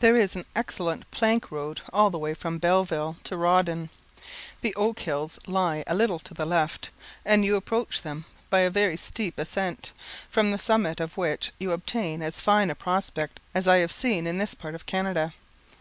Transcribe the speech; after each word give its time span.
There 0.00 0.16
is 0.16 0.34
an 0.34 0.46
excellent 0.56 1.08
plank 1.12 1.52
road 1.52 1.80
all 1.92 2.10
the 2.10 2.18
way 2.18 2.34
from 2.34 2.58
Belleville 2.58 3.18
to 3.22 3.36
Rawdon. 3.36 3.90
The 4.62 4.74
Oakhills 4.76 5.38
lie 5.46 5.84
a 5.86 5.94
little 5.94 6.18
to 6.18 6.34
the 6.34 6.44
left, 6.44 6.90
and 7.24 7.44
you 7.44 7.54
approach 7.54 8.02
them 8.02 8.24
by 8.50 8.62
a 8.62 8.68
very 8.68 8.96
steep 8.96 9.38
ascent, 9.38 9.92
from 10.28 10.50
the 10.50 10.58
summit 10.58 10.98
of 10.98 11.16
which 11.16 11.52
you 11.60 11.70
obtain 11.70 12.20
as 12.20 12.40
fine 12.40 12.68
a 12.68 12.74
prospect 12.74 13.38
as 13.54 13.68
I 13.68 13.76
have 13.76 13.92
seen 13.92 14.26
in 14.26 14.38
this 14.38 14.54
part 14.54 14.74
of 14.74 14.86
Canada. 14.86 15.34